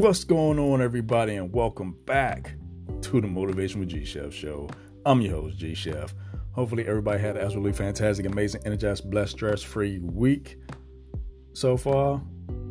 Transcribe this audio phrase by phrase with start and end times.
[0.00, 2.54] What's going on, everybody, and welcome back
[3.02, 4.66] to the Motivation with G Chef show.
[5.04, 6.14] I'm your host, G Chef.
[6.52, 10.56] Hopefully, everybody had an absolutely fantastic, amazing, energized, blessed, stress free week
[11.52, 12.22] so far.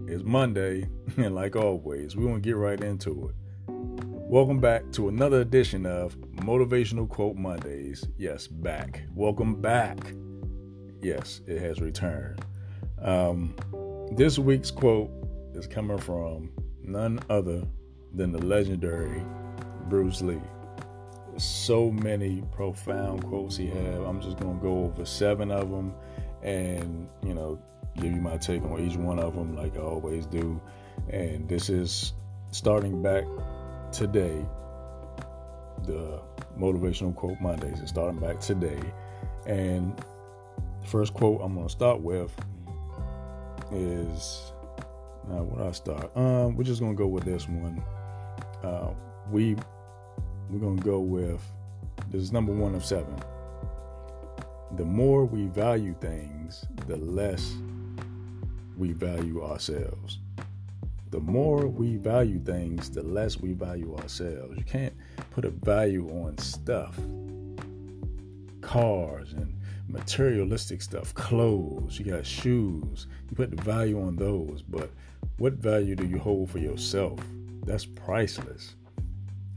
[0.07, 3.35] It's Monday, and like always, we're going to get right into it.
[3.67, 8.07] Welcome back to another edition of Motivational Quote Mondays.
[8.17, 9.03] Yes, back.
[9.13, 9.99] Welcome back.
[10.99, 12.43] Yes, it has returned.
[12.99, 13.55] Um,
[14.13, 15.11] this week's quote
[15.53, 16.49] is coming from
[16.89, 17.63] none other
[18.13, 19.23] than the legendary
[19.87, 20.41] Bruce Lee.
[21.37, 24.01] So many profound quotes he had.
[24.01, 25.93] I'm just to go over seven of them
[26.43, 27.61] and, you know,
[27.95, 30.59] give you my take on each one of them like I always do.
[31.09, 32.13] And this is
[32.51, 33.23] starting back
[33.91, 34.45] today.
[35.83, 36.21] The
[36.57, 38.79] Motivational Quote Mondays is starting back today.
[39.45, 39.97] And
[40.81, 42.35] the first quote I'm to start with
[43.71, 44.51] is
[45.27, 46.15] now, what I start?
[46.15, 47.83] Um, we're just gonna go with this one.
[48.63, 48.93] Uh,
[49.29, 49.55] we
[50.49, 51.41] we're gonna go with
[52.09, 53.15] this is number one of seven.
[54.77, 57.55] The more we value things, the less
[58.77, 60.19] we value ourselves.
[61.11, 64.57] The more we value things, the less we value ourselves.
[64.57, 64.93] You can't
[65.31, 66.95] put a value on stuff,
[68.61, 69.48] cars, and
[69.89, 73.07] materialistic stuff, clothes, you got shoes.
[73.29, 74.91] You put the value on those, but
[75.37, 77.19] what value do you hold for yourself?
[77.65, 78.75] That's priceless.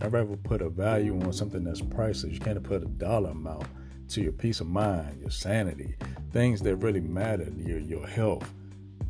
[0.00, 2.32] I'd rather put a value on something that's priceless.
[2.32, 3.66] You can't put a dollar amount
[4.08, 5.94] to your peace of mind, your sanity,
[6.32, 8.50] things that really matter, your, your health,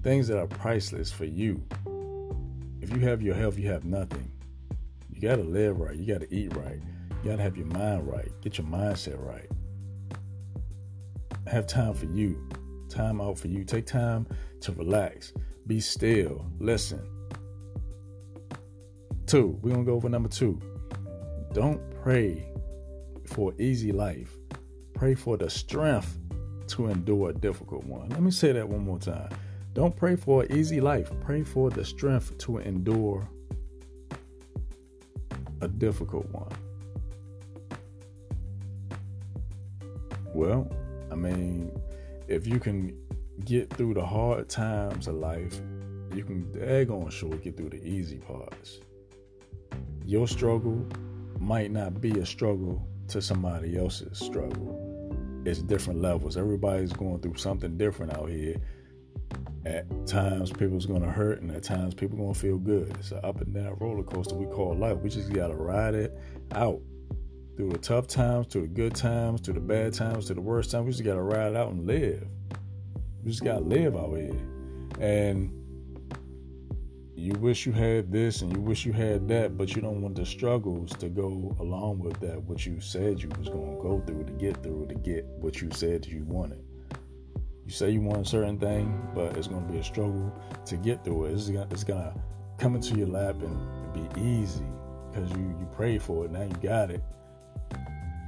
[0.02, 1.62] things that are priceless for you.
[2.80, 4.30] If you have your health, you have nothing.
[5.08, 5.96] You got to live right.
[5.96, 6.80] You got to eat right.
[7.22, 8.28] You got to have your mind right.
[8.42, 9.48] Get your mindset right
[11.52, 12.48] have time for you,
[12.88, 13.62] time out for you.
[13.62, 14.26] Take time
[14.62, 15.34] to relax,
[15.66, 17.06] be still, listen.
[19.26, 20.58] Two, we're gonna go over number two.
[21.52, 22.50] Don't pray
[23.26, 24.34] for easy life.
[24.94, 26.18] Pray for the strength
[26.68, 28.08] to endure a difficult one.
[28.08, 29.28] Let me say that one more time.
[29.74, 31.12] Don't pray for an easy life.
[31.20, 33.28] Pray for the strength to endure
[35.60, 36.50] a difficult one.
[40.34, 40.70] Well,
[41.12, 41.70] I mean,
[42.26, 42.96] if you can
[43.44, 45.60] get through the hard times of life,
[46.14, 48.80] you can daggone sure get through the easy parts.
[50.06, 50.86] Your struggle
[51.38, 54.78] might not be a struggle to somebody else's struggle.
[55.44, 56.38] It's different levels.
[56.38, 58.56] Everybody's going through something different out here.
[59.66, 62.96] At times, people's gonna hurt, and at times, people gonna feel good.
[62.98, 64.96] It's an up and down roller coaster we call life.
[64.98, 66.18] We just gotta ride it
[66.52, 66.80] out
[67.62, 70.72] through the tough times, to the good times, to the bad times, to the worst
[70.72, 70.84] times.
[70.84, 72.26] We just got to ride out and live.
[73.22, 74.34] We just got to live out here.
[74.98, 75.52] And
[77.14, 80.16] you wish you had this and you wish you had that, but you don't want
[80.16, 84.24] the struggles to go along with that, what you said you was to go through
[84.24, 86.64] to get through to get what you said you wanted.
[87.64, 90.34] You say you want a certain thing, but it's to be a struggle
[90.66, 91.34] to get through it.
[91.34, 92.12] It's gonna, it's gonna
[92.58, 94.66] come into your lap and be easy
[95.12, 96.32] because you, you prayed for it.
[96.32, 97.04] Now you got it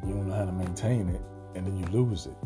[0.06, 1.20] you don't know how to maintain it,
[1.54, 2.36] and then you lose it.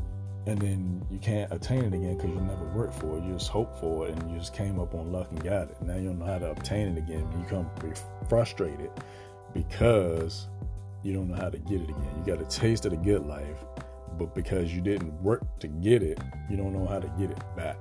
[0.46, 3.24] And then you can't attain it again because you never worked for it.
[3.24, 5.76] You just hoped for it and you just came up on luck and got it.
[5.82, 7.28] Now you don't know how to obtain it again.
[7.38, 7.70] You come
[8.30, 8.90] frustrated
[9.52, 10.48] because
[11.02, 12.10] you don't know how to get it again.
[12.16, 13.64] You got a taste of the good life,
[14.18, 16.18] but because you didn't work to get it,
[16.48, 17.76] you don't know how to get it back.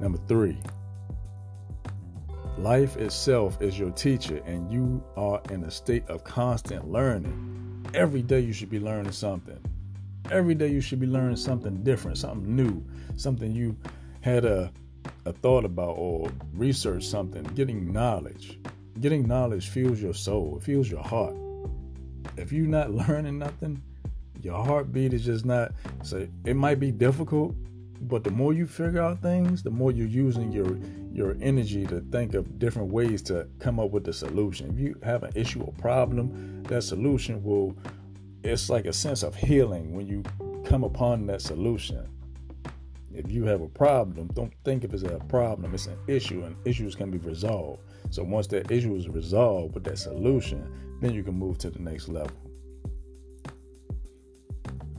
[0.00, 0.58] Number three,
[2.56, 7.55] life itself is your teacher, and you are in a state of constant learning
[7.94, 9.58] every day you should be learning something.
[10.30, 12.84] Every day you should be learning something different, something new,
[13.16, 13.76] something you
[14.20, 14.72] had a,
[15.24, 18.58] a thought about or research something, getting knowledge.
[19.00, 21.36] Getting knowledge fuels your soul, it fuels your heart.
[22.36, 23.82] If you're not learning nothing,
[24.42, 25.72] your heartbeat is just not
[26.02, 27.54] so it might be difficult,
[28.02, 30.78] but the more you figure out things, the more you're using your
[31.16, 34.70] your energy to think of different ways to come up with the solution.
[34.70, 37.74] If you have an issue or problem, that solution will
[38.44, 40.22] it's like a sense of healing when you
[40.64, 42.06] come upon that solution.
[43.12, 46.44] If you have a problem, don't think of it as a problem, it's an issue,
[46.44, 47.80] and issues can be resolved.
[48.10, 50.70] So once that issue is resolved with that solution,
[51.00, 52.36] then you can move to the next level.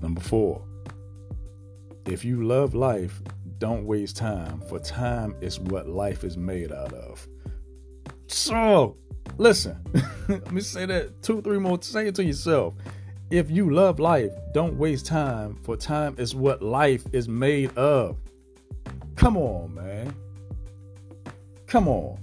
[0.01, 0.63] Number four,
[2.05, 3.21] if you love life,
[3.59, 7.27] don't waste time, for time is what life is made out of.
[8.27, 8.97] So,
[9.37, 9.77] listen,
[10.27, 11.81] let me say that two, three more.
[11.81, 12.75] Say it to yourself.
[13.29, 18.17] If you love life, don't waste time, for time is what life is made of.
[19.15, 20.15] Come on, man.
[21.65, 22.17] Come on.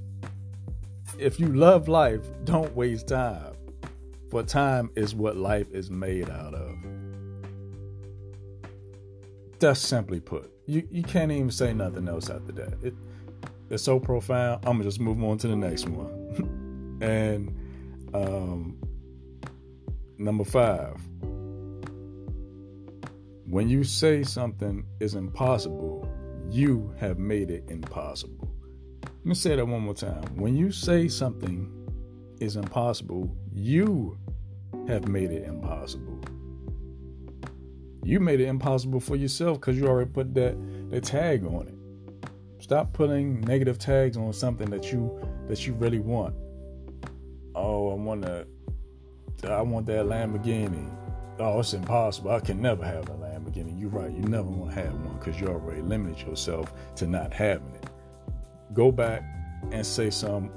[1.18, 3.52] if you love life, don't waste time.
[4.30, 6.63] For time is what life is made out of.
[9.64, 10.52] That's simply put.
[10.66, 12.74] You you can't even say nothing else after that.
[12.82, 12.94] It
[13.70, 14.62] it's so profound.
[14.66, 16.98] I'm gonna just move on to the next one.
[17.00, 17.48] and
[18.12, 18.76] um,
[20.18, 21.00] number five,
[23.46, 26.06] when you say something is impossible,
[26.50, 28.52] you have made it impossible.
[29.02, 30.24] Let me say that one more time.
[30.36, 31.72] When you say something
[32.38, 34.18] is impossible, you
[34.88, 36.13] have made it impossible.
[38.04, 40.56] You made it impossible for yourself because you already put that,
[40.90, 41.74] that tag on it.
[42.62, 46.34] Stop putting negative tags on something that you that you really want.
[47.54, 48.46] Oh, I want to
[49.44, 50.90] I want that Lamborghini.
[51.38, 52.30] Oh, it's impossible.
[52.30, 53.78] I can never have a Lamborghini.
[53.78, 54.10] You're right.
[54.10, 57.86] You never to have one because you already limited yourself to not having it.
[58.72, 59.22] Go back
[59.70, 60.50] and say some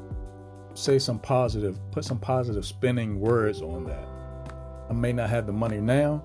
[0.74, 4.08] say some positive, put some positive spinning words on that.
[4.90, 6.24] I may not have the money now,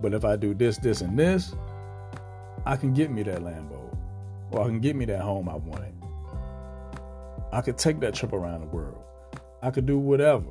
[0.00, 1.54] but if I do this, this, and this,
[2.66, 3.84] I can get me that Lambo
[4.50, 5.94] or I can get me that home I wanted.
[7.52, 9.02] I could take that trip around the world.
[9.62, 10.46] I could do whatever.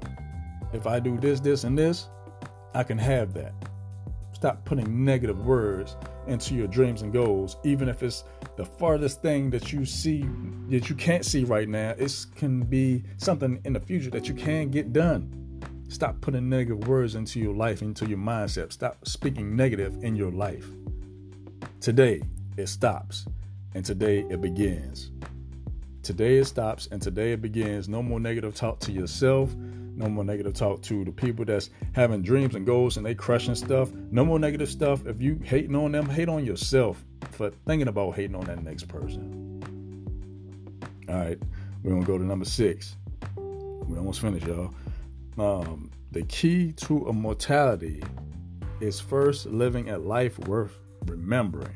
[0.74, 2.08] If I do this, this, and this,
[2.74, 3.54] I can have that.
[4.34, 5.96] Stop putting negative words
[6.28, 8.24] into your dreams and goals, even if it's
[8.56, 10.26] the farthest thing that you see
[10.70, 11.94] that you can't see right now.
[11.98, 15.43] It can be something in the future that you can get done.
[15.94, 18.74] Stop putting negative words into your life, into your mindset.
[18.74, 20.66] Stop speaking negative in your life.
[21.82, 22.24] Today,
[22.58, 23.28] it stops
[23.76, 25.12] and today it begins.
[26.02, 27.88] Today it stops and today it begins.
[27.88, 29.54] No more negative talk to yourself.
[29.56, 33.54] No more negative talk to the people that's having dreams and goals and they crushing
[33.54, 33.92] stuff.
[34.10, 35.06] No more negative stuff.
[35.06, 38.88] If you hating on them, hate on yourself for thinking about hating on that next
[38.88, 39.62] person.
[41.08, 41.38] All right,
[41.84, 42.96] we're gonna go to number six.
[43.38, 44.74] We almost finished, y'all.
[45.38, 48.04] Um, the key to immortality
[48.80, 51.76] is first living a life worth remembering.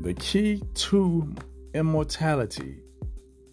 [0.00, 1.34] The key to
[1.72, 2.82] immortality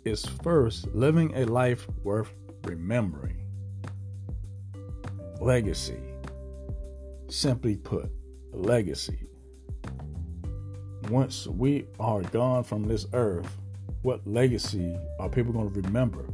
[0.03, 2.33] is first living a life worth
[2.65, 3.41] remembering.
[5.39, 5.99] Legacy.
[7.29, 8.11] Simply put,
[8.51, 9.27] legacy.
[11.09, 13.57] Once we are gone from this earth,
[14.01, 16.25] what legacy are people going to remember?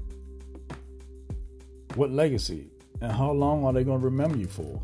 [1.95, 2.69] What legacy?
[3.01, 4.81] And how long are they going to remember you for?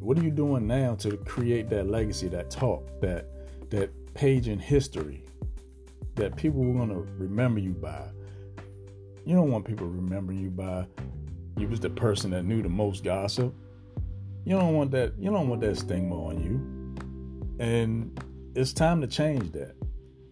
[0.00, 3.26] What are you doing now to create that legacy, that talk, that
[3.70, 5.24] that page in history
[6.14, 8.08] that people were going to remember you by.
[9.24, 10.86] You don't want people remembering you by
[11.58, 13.52] you was the person that knew the most gossip.
[14.44, 15.14] You don't want that.
[15.18, 17.64] You don't want that stigma on you.
[17.64, 18.18] And
[18.54, 19.74] it's time to change that.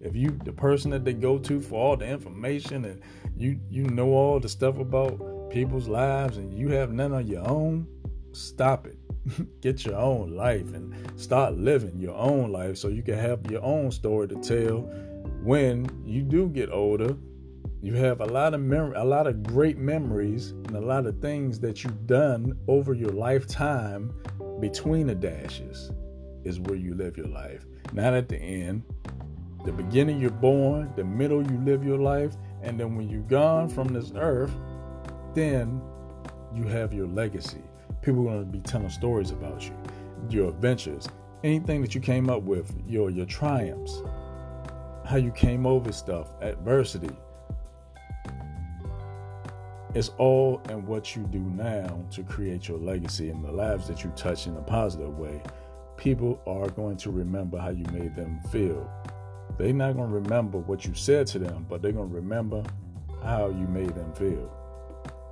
[0.01, 3.03] If you the person that they go to for all the information and
[3.37, 7.47] you you know all the stuff about people's lives and you have none of your
[7.49, 7.87] own,
[8.33, 8.99] stop it.
[9.61, 13.63] get your own life and start living your own life so you can have your
[13.63, 14.83] own story to tell
[15.43, 17.17] when you do get older.
[17.83, 21.21] You have a lot of mem- a lot of great memories and a lot of
[21.21, 24.13] things that you've done over your lifetime
[24.61, 25.91] between the dashes
[26.45, 27.67] is where you live your life.
[27.93, 28.83] Not at the end.
[29.65, 33.69] The beginning you're born the middle you live your life and then when you're gone
[33.69, 34.53] from this earth
[35.35, 35.81] then
[36.55, 37.63] you have your legacy
[38.07, 39.75] people are going to be telling stories about you,
[40.31, 41.09] your adventures,
[41.43, 44.01] anything that you came up with, your your triumphs,
[45.05, 47.15] how you came over stuff, adversity.
[49.93, 54.05] It's all in what you do now to create your legacy and the lives that
[54.05, 55.43] you touch in a positive way.
[55.97, 58.89] People are going to remember how you made them feel.
[59.59, 62.63] They're not going to remember what you said to them, but they're going to remember
[63.23, 64.53] how you made them feel.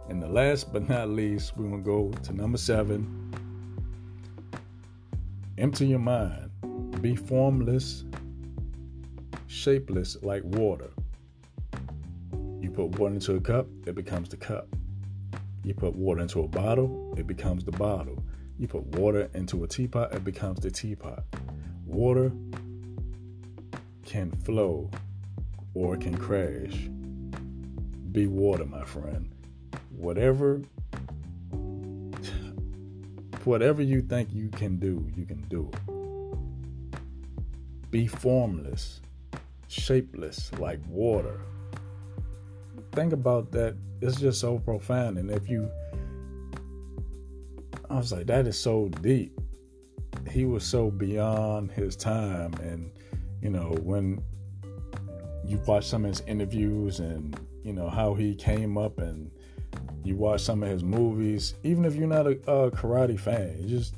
[0.09, 3.33] And the last but not least, we're going to go to number seven.
[5.59, 6.51] Empty your mind.
[7.03, 8.05] Be formless,
[9.47, 10.91] shapeless like water.
[12.61, 14.69] You put water into a cup, it becomes the cup.
[15.63, 18.23] You put water into a bottle, it becomes the bottle.
[18.59, 21.25] You put water into a teapot, it becomes the teapot.
[21.87, 22.33] Water
[24.05, 24.91] can flow
[25.75, 26.89] or can crash.
[28.13, 29.35] Be water, my friend
[29.97, 30.61] whatever
[33.45, 35.79] whatever you think you can do, you can do it.
[37.91, 39.01] Be formless,
[39.69, 41.41] shapeless like water.
[42.93, 43.77] Think about that.
[44.01, 45.19] It's just so profound.
[45.19, 45.71] And if you,
[47.91, 49.39] I was like, that is so deep.
[50.31, 52.55] He was so beyond his time.
[52.55, 52.91] And,
[53.45, 54.25] you know, when
[55.47, 59.31] you watch some of his interviews and you know how he came up and
[60.03, 63.95] you watch some of his movies even if you're not a, a karate fan just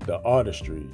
[0.00, 0.86] the artistry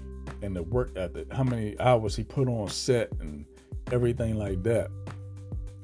[0.42, 3.44] and the work ethic how many hours he put on set and
[3.90, 4.90] everything like that.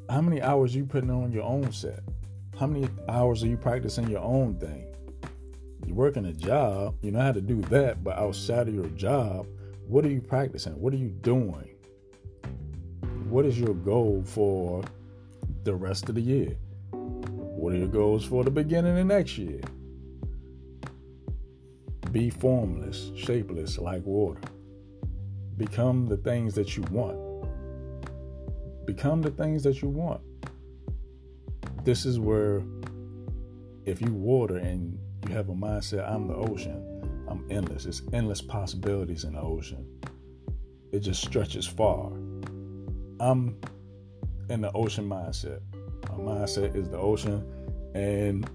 [0.09, 2.01] How many hours you putting on your own set?
[2.61, 4.87] How many hours are you practicing your own thing?
[5.87, 9.49] You're working a job you know how to do that but outside of your job
[9.89, 10.81] what are you practicing?
[10.81, 11.74] What are you doing
[13.35, 14.81] what is your goal for
[15.65, 16.57] the rest of the year?
[16.93, 19.61] What are your goals for the beginning of next year?
[22.13, 24.41] Be formless, shapeless like water.
[25.57, 27.19] Become the things that you want.
[28.87, 30.21] Become the things that you want.
[31.83, 32.63] This is where,
[33.85, 37.85] if you water and you have a mindset, I'm the ocean, I'm endless.
[37.85, 39.85] It's endless possibilities in the ocean.
[40.93, 42.13] It just stretches far.
[43.21, 43.57] I'm
[44.51, 45.61] in the ocean mindset.
[46.11, 47.45] My mindset is the ocean,
[47.95, 48.49] and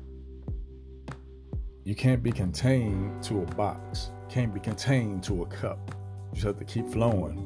[1.84, 4.12] you can't be contained to a box.
[4.30, 5.96] Can't be contained to a cup.
[6.30, 7.46] You just have to keep flowing.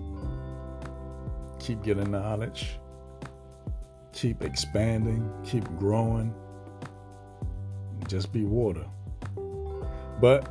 [1.59, 2.79] Keep getting knowledge.
[4.11, 5.31] Keep expanding.
[5.45, 6.33] Keep growing.
[8.07, 8.85] Just be water.
[10.19, 10.49] But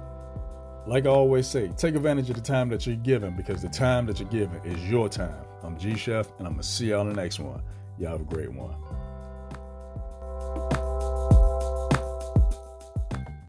[0.86, 4.06] like I always say, take advantage of the time that you're given because the time
[4.06, 5.44] that you're given is your time.
[5.64, 7.62] I'm G Chef, and I'm going to see y'all in the next one.
[7.98, 8.74] Y'all have a great one.